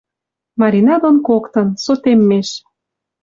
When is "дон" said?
1.01-1.17